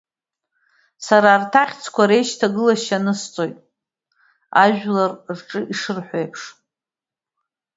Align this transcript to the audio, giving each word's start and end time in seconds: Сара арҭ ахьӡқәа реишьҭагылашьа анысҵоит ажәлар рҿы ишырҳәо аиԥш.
Сара 1.05 1.29
арҭ 1.35 1.53
ахьӡқәа 1.63 2.03
реишьҭагылашьа 2.09 2.97
анысҵоит 3.01 3.57
ажәлар 4.63 5.11
рҿы 5.37 5.59
ишырҳәо 5.73 6.17
аиԥш. 6.21 6.41